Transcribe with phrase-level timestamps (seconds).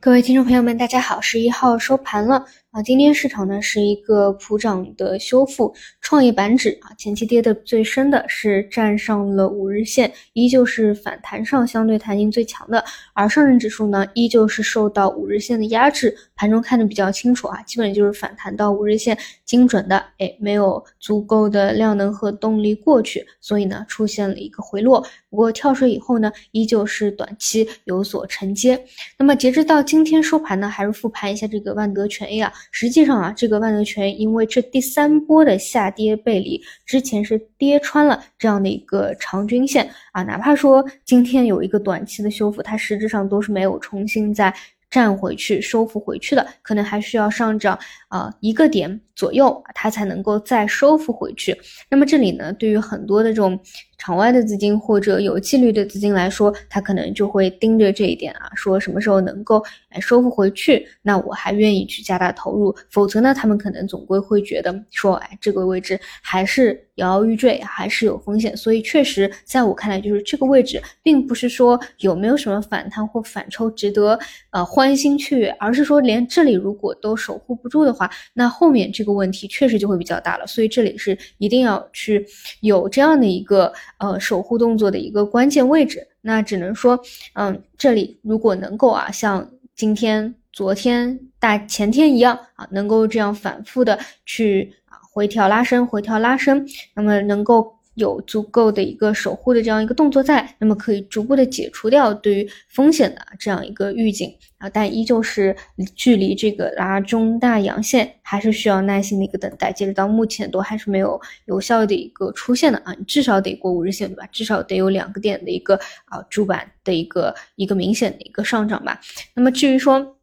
[0.00, 2.46] 各位听众朋友们，大家好，十一号收盘了。
[2.70, 12.82] 啊，今天市场呢是一个普涨的修复，创业板指啊前期跌的最深的是站上了五日线，依旧是反弹上相对弹性最强的，
[13.12, 28.80] 而上证指数呢依旧是受到五日线的压制，盘中看的比较清楚啊，基本就是反弹到五日线精准的，哎，没有足够的量能和动力过去，所以呢出现了一个回落，不过跳水以后呢依旧是短期有所承接，
[29.18, 29.84] 那么截止到。
[29.90, 32.52] 今天收盘呢，还是复盘一下这个万德全 A 啊。
[32.70, 40.22] 实际上啊，这个万德全因为这第三波的下跌背离，之前是跌穿了这样的一个长均线啊。
[40.22, 44.54] 哪怕说今天有一个短期的修复，它实质上都是没有重新再
[44.88, 47.76] 站回去、收复回去的，可能还需要上涨
[48.06, 51.60] 啊一个点左右，它才能够再收复回去。
[51.90, 53.58] 那么这里呢，对于很多的这种。
[54.00, 62.74] 场外的资金或者有纪律的资金来说，他可能就会盯着这一点啊，说什么时候能够哎收复回去，那我还愿意去加大投入。
[62.88, 68.56] 否则呢，他们可能总归会觉得说，哎，这个位置还是摇摇欲坠，还是有风险。
[68.56, 74.18] 所以确实，在我看来，就是这个位置并不是说有没有什么反弹或反抽值得
[74.50, 80.46] 呃欢欣雀跃，而是说连这里如果都守护不住的话，那后面这个问题确实就会比较大了。
[80.46, 82.26] 所以这里是一定要去
[82.62, 83.70] 有这样的一个。
[83.98, 87.00] 呃，守护动作的一个关键位置，那只能说，
[87.34, 97.79] 嗯，这里如果能够啊，像今天、昨天、大前天一样啊，能够这样反复的去啊回调拉伸、回调拉伸，那么能够。
[97.94, 105.54] 有足够的一个守护的这样一个动作在，那么可以逐步的解除掉对于风险的这样一个预警啊，但依旧是
[105.94, 109.72] 距离这个拉中大阳线还是需要耐心的一个等待。
[109.72, 114.26] 截止到目前都还是没有有效的一个出现的啊，你至少得过五日线对吧？
[114.32, 115.74] 至少得有两个点的一个
[116.06, 119.00] 啊主板的一个一个明显的一个上涨吧。
[119.34, 120.16] 那么至于说。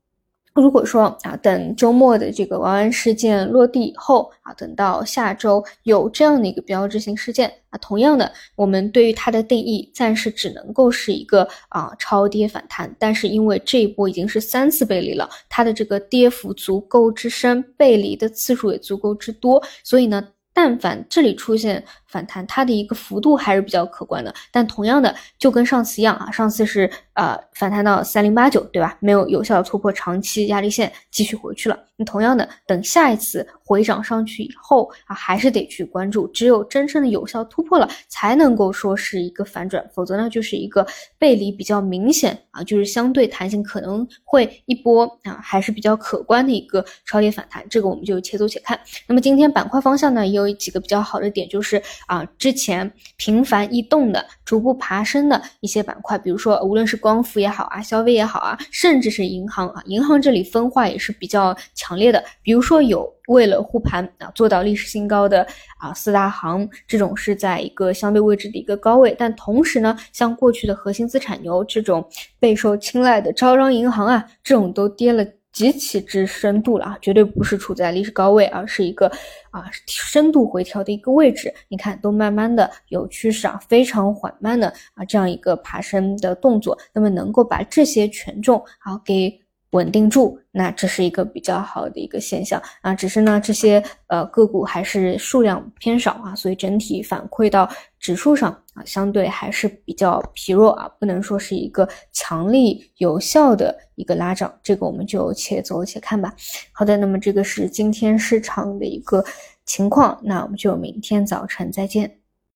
[0.61, 12.93] 如果说啊，等周末的这个王安事件落地以后啊，等到下周有这样的一个标志性事件啊，同样的，我们对于它的定义暂时只能够是一个啊超跌反弹。
[12.97, 20.27] 但是因为这一波已经是三次背离了，它的这个跌幅足够之深，背离的次数也足够之多，所以呢。
[20.59, 24.33] 但凡这里出现反弹，它的一个幅度还是比较可观的。
[24.51, 28.97] 但同样的，就跟上次一样啊，上次是呃反弹到三零八九，对吧？
[28.99, 31.79] 没有有效突破长期压力线，继续回去了。
[31.95, 36.27] 那同样的，等下一次回涨上去以后啊，还是得去关注。
[36.27, 40.85] 只有真正的有效突破了，才能够说是一个反转，否则呢，就是一个
[41.17, 47.65] 背离比较明显啊，就是相对弹性可能会一波啊，还是比较可观的一个超跌反弹。
[47.69, 48.79] 这个我们就且走且看。
[49.07, 50.47] 那么今天板块方向呢，也有。
[50.57, 62.23] 几个比较好的点就是啊，之前频繁异动的、逐步爬升的一些板块，比如说无论是光伏也好啊，消费也好啊，甚至是银行啊，银行这里分化也是比较强烈的。
[62.41, 65.45] 比如说有为了护盘啊做到历史新高的
[65.79, 72.07] 啊四大行，这种是在一个相对位置的一个高位，但同时呢，像过去的核心资产牛这种
[72.39, 75.25] 备受青睐的招商银行啊，这种都跌了。
[75.57, 79.07] 极其之深度了啊，绝对不是处在历史高位，而是一个
[79.49, 81.51] 啊深度回调的一个位置。
[81.67, 86.77] 你看，都慢慢的有趋势啊，非常缓慢的啊这样一个爬升的动作。
[86.93, 89.41] 那么能够把这些权重啊给
[89.71, 92.93] 稳定住，那这是一个比较好的一个现象啊。
[92.93, 97.69] 只是呢，这些呃个股还是数量偏少啊，所以整体反馈到
[97.99, 98.51] 指数上。
[98.77, 106.31] 啊，相对还是比较疲弱啊，不能说是一个强力有效的一个拉涨，这个我们就且走且看吧。
[106.71, 109.25] 好的，那么这个是今天市场的一个
[109.65, 112.19] 情况，那我们就明天早晨再见。